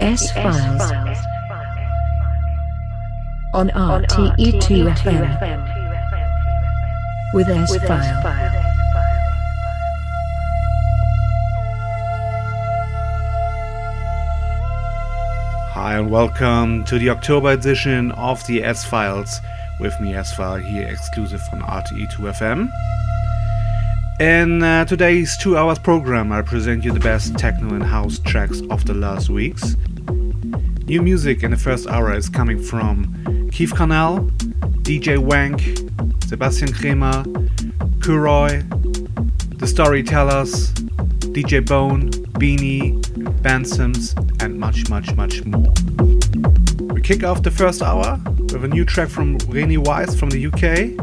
[0.00, 0.80] S Files
[3.52, 5.28] on RTE2 FM
[7.34, 8.22] with S File.
[15.72, 19.40] Hi and welcome to the October edition of the S Files
[19.80, 22.70] with me S File here exclusive on RTE2 FM.
[24.20, 28.60] In uh, today's two hours program, I present you the best techno and house tracks
[28.68, 29.76] of the last weeks.
[30.90, 34.22] New music in the first hour is coming from Keith Carnal,
[34.82, 35.60] DJ Wank,
[36.24, 37.22] Sebastian Krämer,
[38.00, 38.66] Kuroi,
[39.60, 40.72] The Storytellers,
[41.32, 42.94] DJ Bone, Binny,
[43.40, 45.72] Bansoms, and much, much, much more.
[46.92, 50.44] We kick off the first hour with a new track from Rene Wise from the
[50.44, 50.96] UK.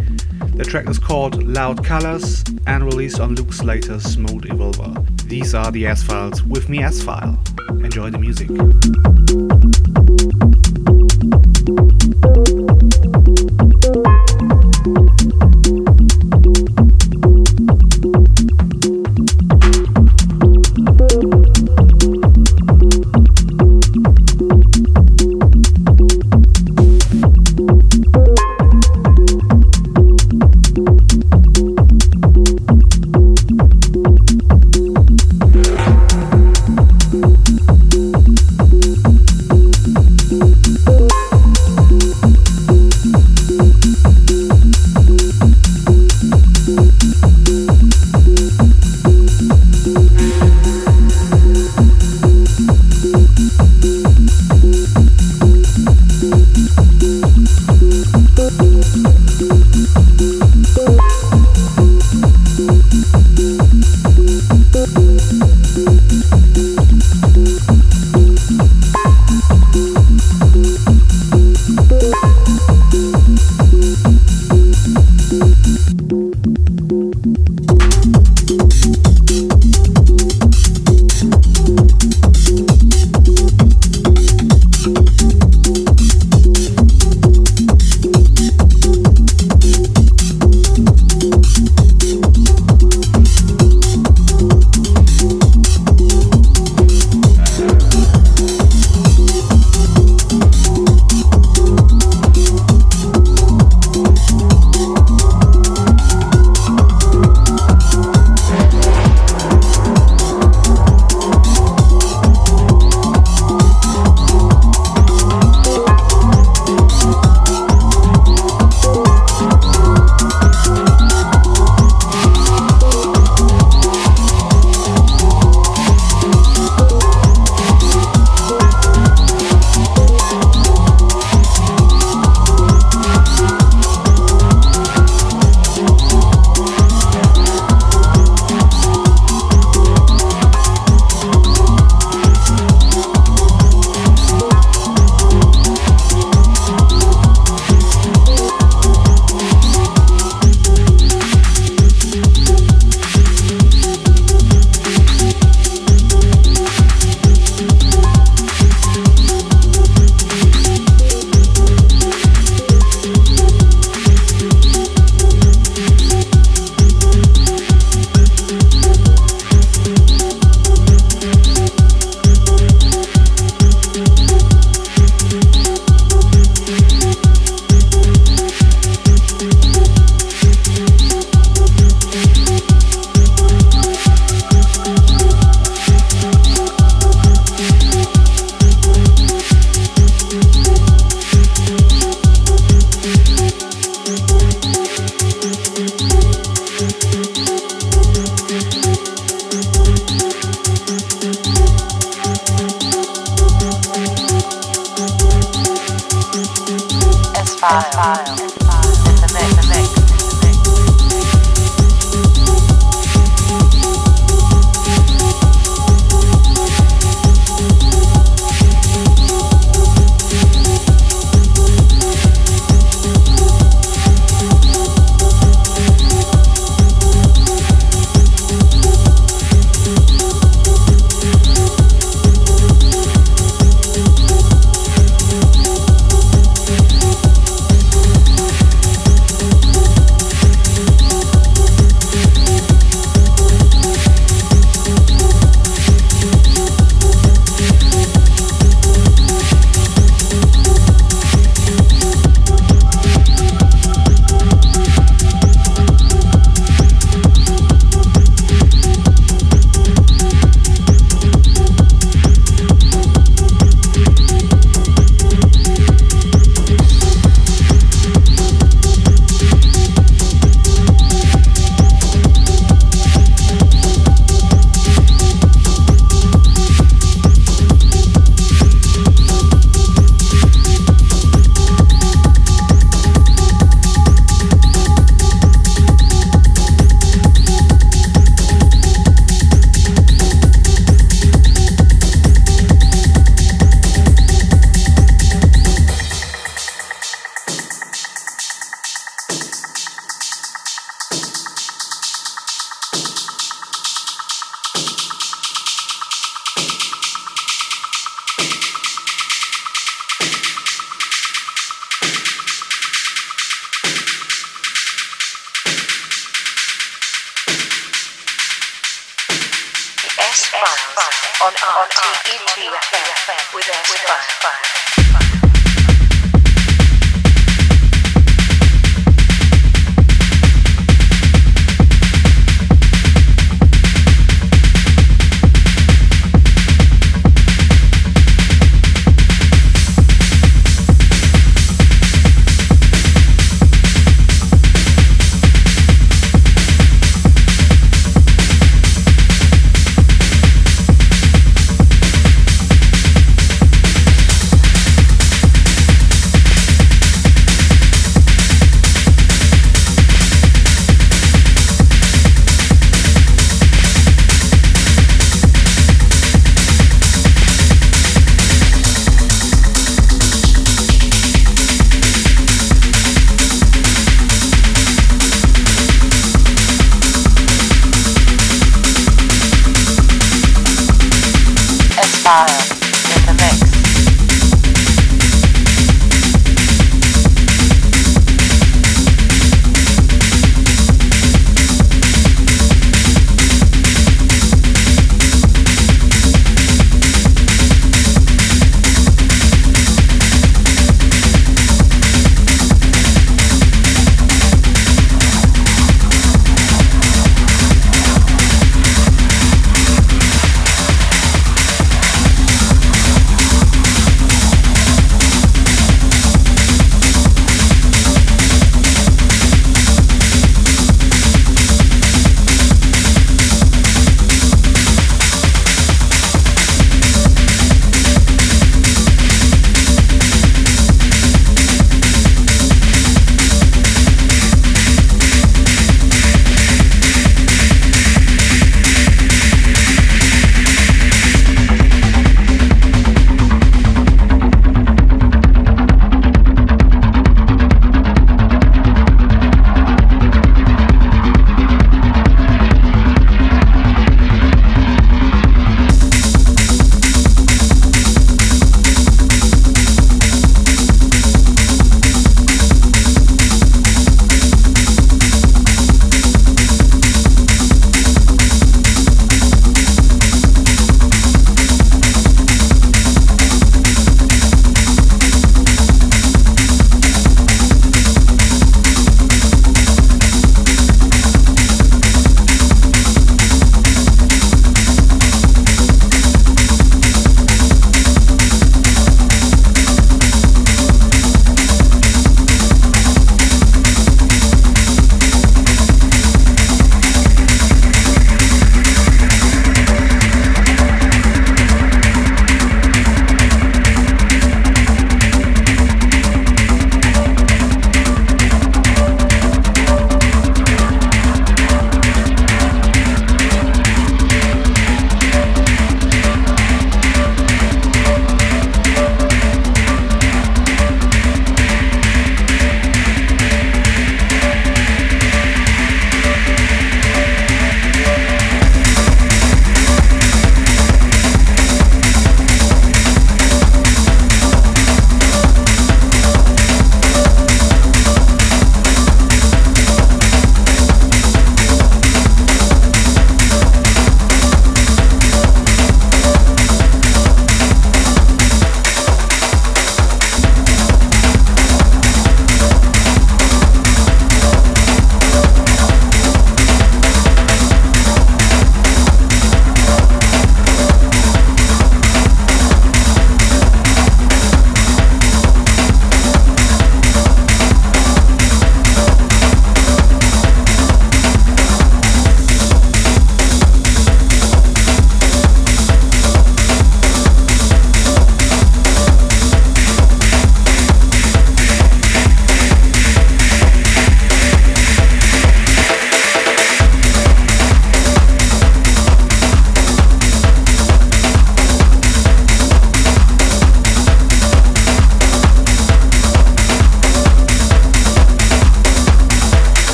[0.57, 5.01] The track is called Loud Colors and released on Luke Slater's Mote Evolver.
[5.29, 7.41] These are the S Files with me S File.
[7.69, 8.49] Enjoy the music.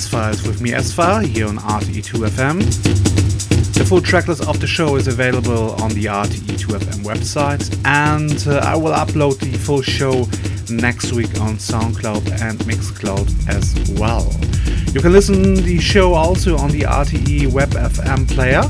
[0.00, 2.58] S Files with me, S File, here on RTE2FM.
[3.74, 8.76] The full tracklist of the show is available on the RTE2FM website, and uh, I
[8.76, 10.26] will upload the full show
[10.70, 14.24] next week on SoundCloud and Mixcloud as well.
[14.94, 18.62] You can listen the show also on the RTE Web FM player.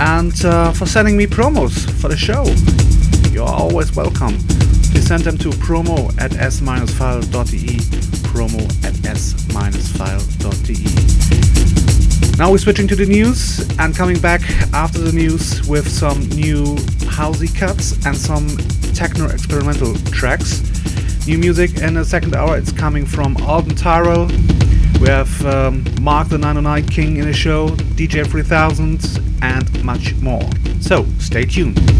[0.00, 2.42] And uh, for sending me promos for the show,
[3.32, 4.38] you're always welcome.
[4.90, 8.01] Please send them to promo at s-file.de,
[12.38, 14.40] Now we're switching to the news and coming back
[14.72, 16.76] after the news with some new
[17.06, 18.48] housey cuts and some
[18.94, 20.62] techno experimental tracks.
[21.26, 24.26] New music in the second hour, it's coming from Alden Tyrell.
[25.00, 30.48] We have um, Mark the 909 King in the show, DJ 3000, and much more.
[30.80, 31.91] So stay tuned.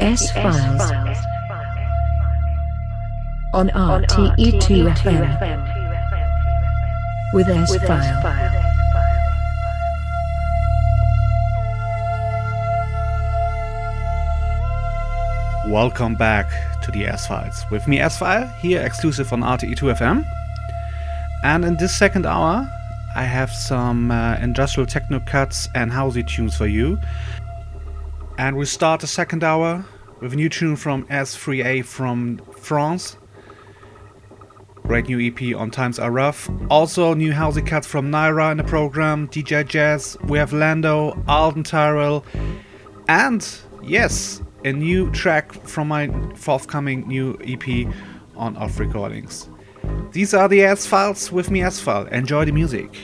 [0.00, 0.90] S Files
[3.52, 5.32] on RTE2 FM
[7.32, 8.22] with S File.
[15.68, 16.48] Welcome back
[16.82, 17.64] to the S Files.
[17.70, 20.24] With me, S File, here exclusive on RTE2 FM.
[21.42, 22.68] And in this second hour,
[23.14, 26.98] I have some uh, industrial techno cuts and housey tunes for you.
[28.38, 29.84] And we start the second hour
[30.20, 33.16] with a new tune from S3A from France.
[34.82, 36.50] Great new EP on Times Are Ruff.
[36.70, 40.22] Also, new housey cuts from Nyra in the program, DJ Jace.
[40.28, 42.26] We have Lando, Alden Tyrell,
[43.08, 43.48] and
[43.82, 47.92] yes, a new track from my forthcoming new EP
[48.36, 49.48] on Off Recordings.
[50.12, 52.06] These are the S Files with me, S File.
[52.08, 52.94] Enjoy the music.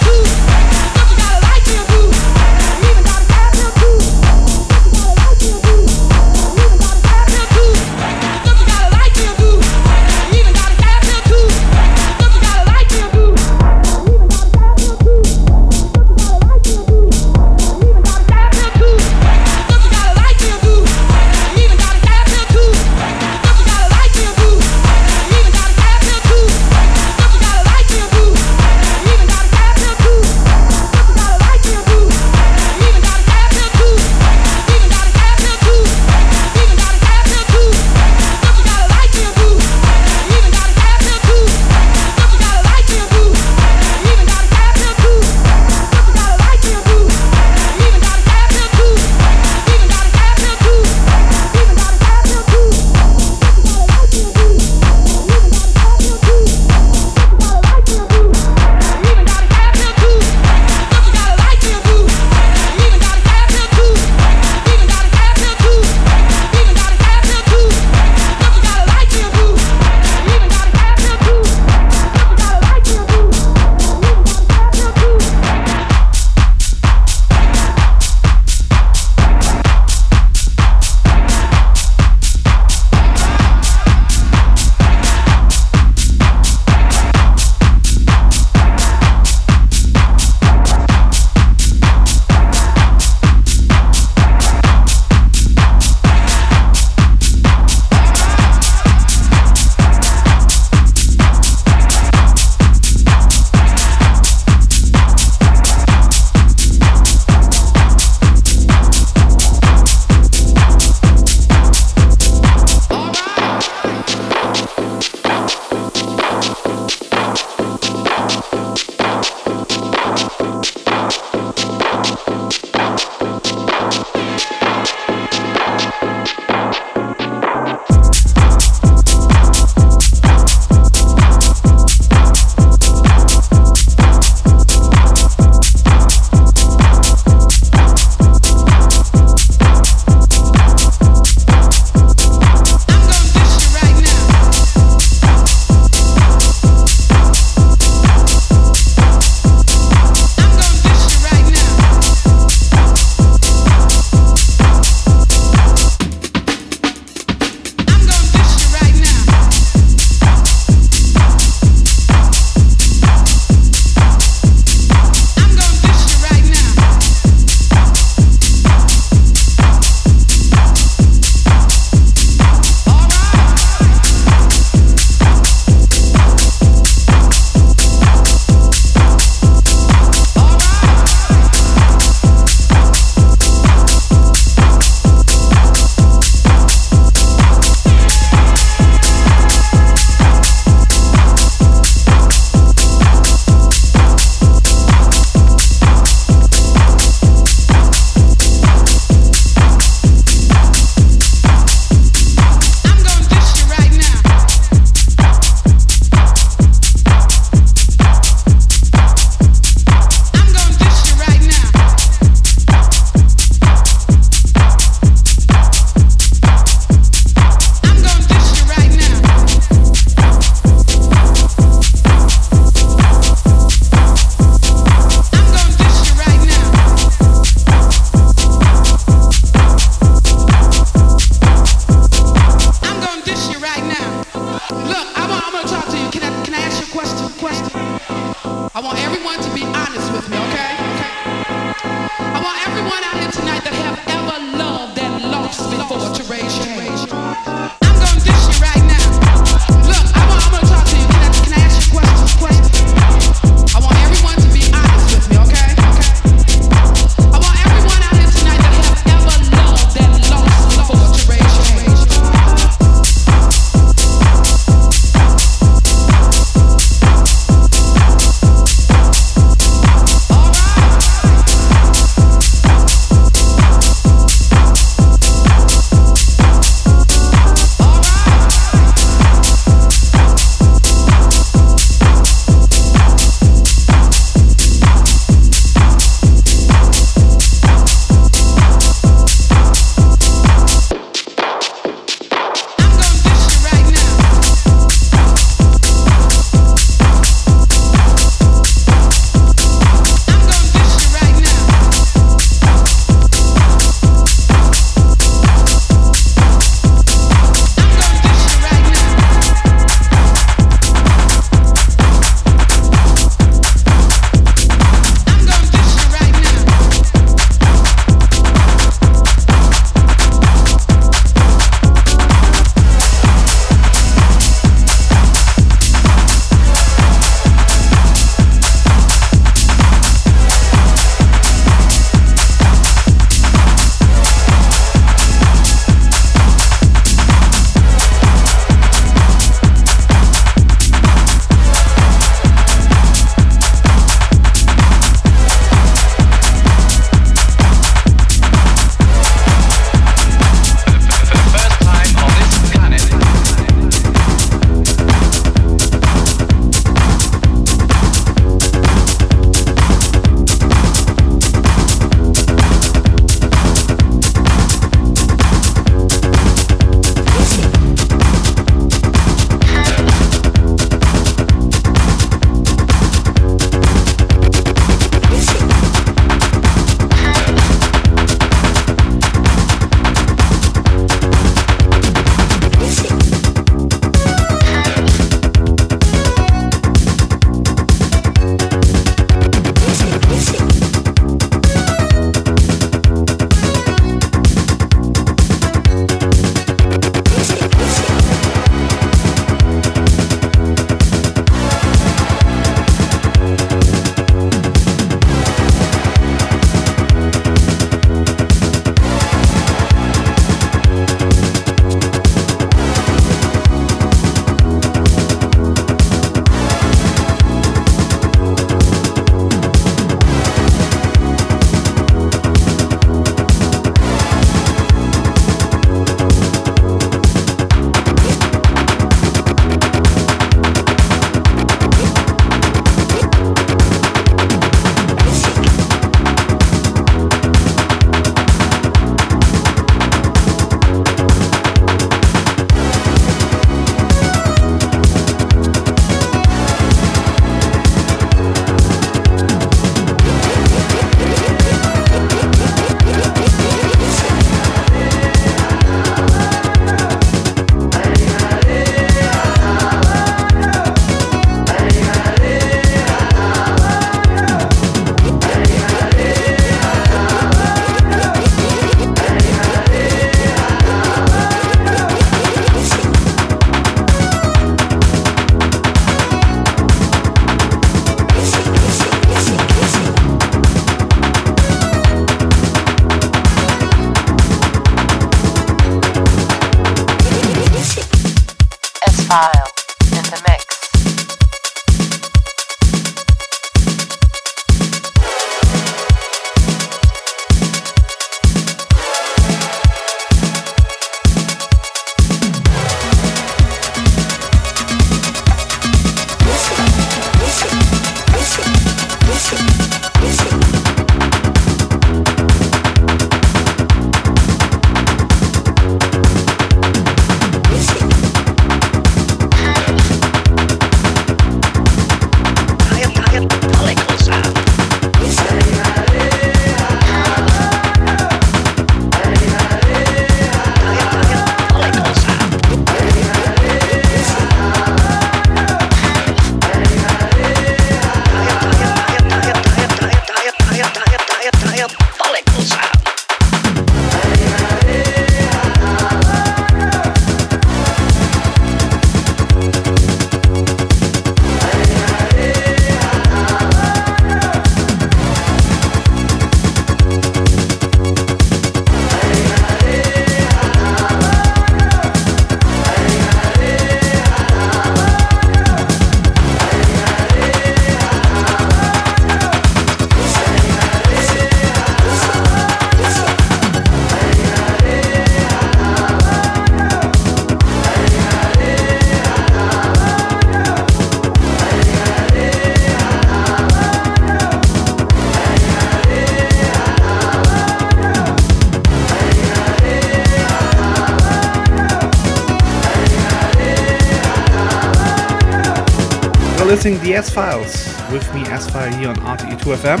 [596.98, 600.00] The S Files with me, S File, here on RTE2FM.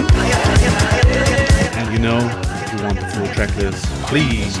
[1.76, 4.56] And you know, if you want the full track list, please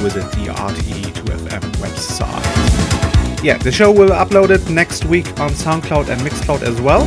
[0.00, 3.44] visit the RTE2FM website.
[3.44, 7.02] Yeah, the show will upload it next week on SoundCloud and Mixcloud as well.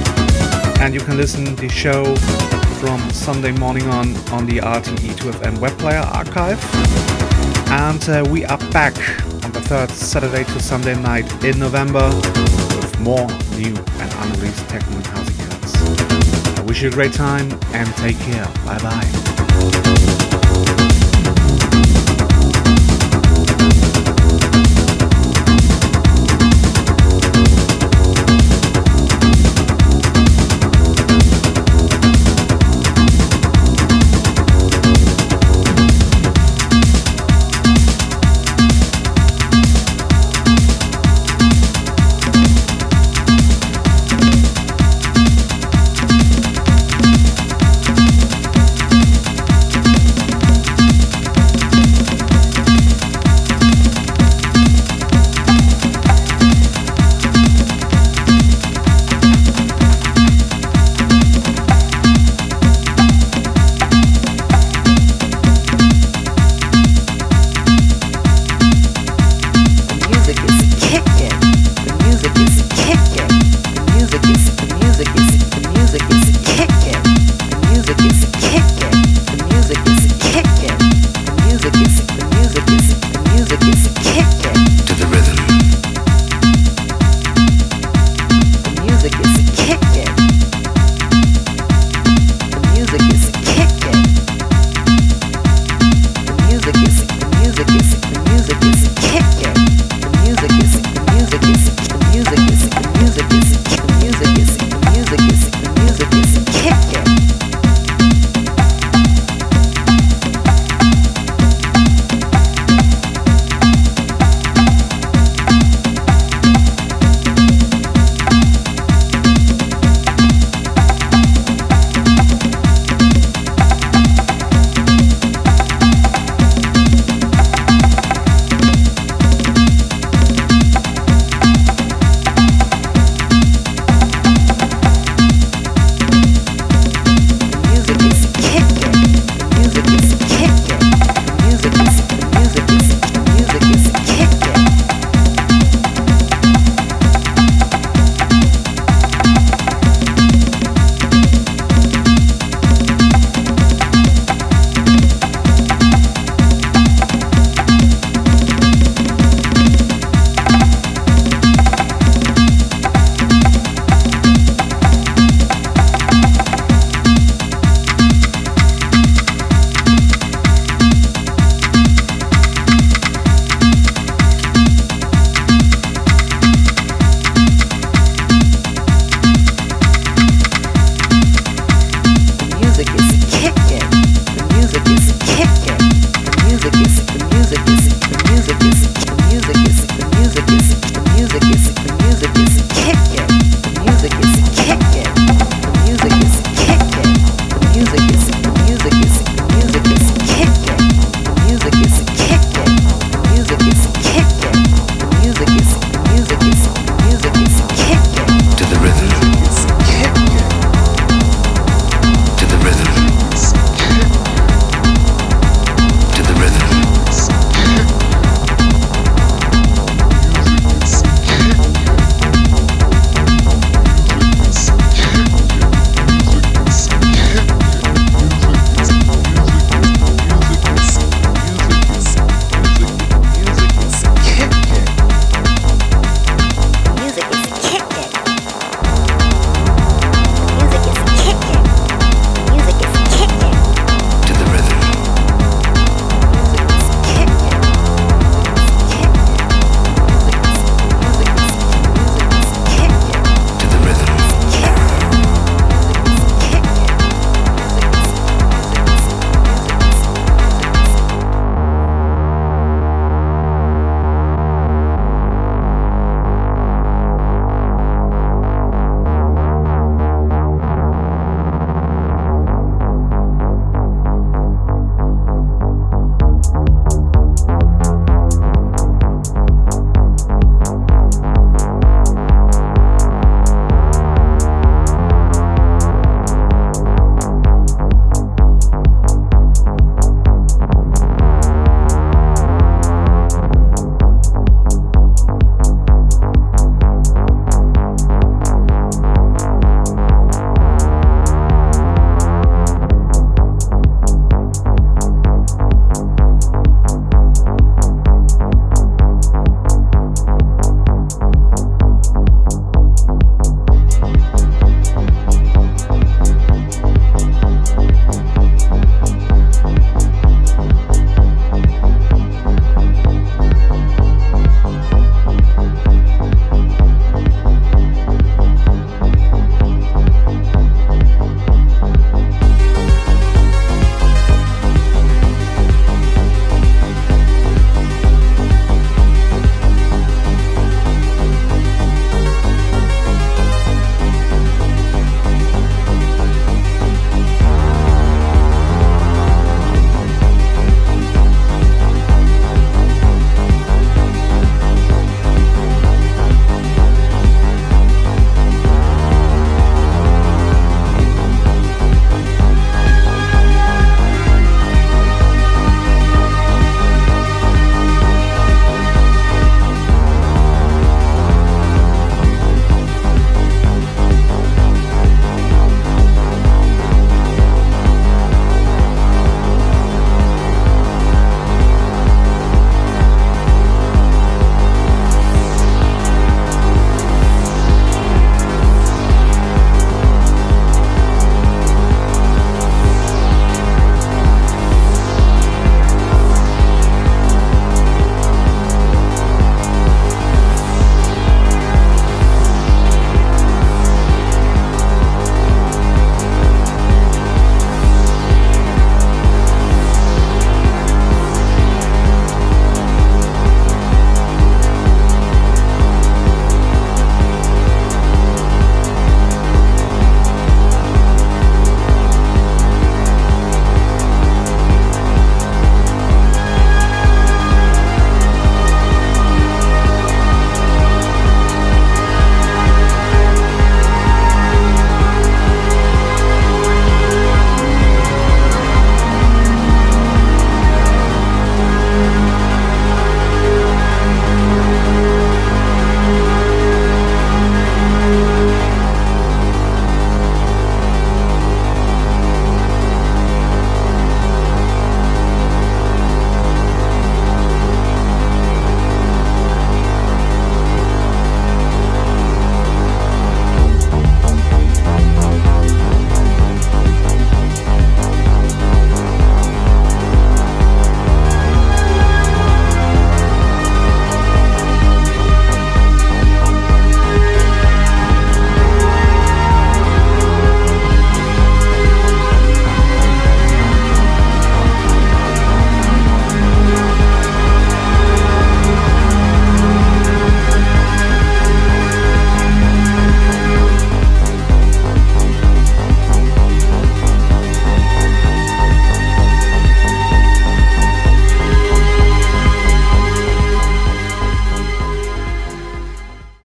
[0.82, 2.16] And you can listen the show
[2.80, 6.60] from Sunday morning on on the RTE2FM web player archive.
[7.70, 8.96] And uh, we are back
[9.44, 13.28] on the third Saturday to Sunday night in November with more
[13.58, 13.76] new
[16.76, 18.52] wish you a great time and take care.
[18.66, 20.22] Bye bye.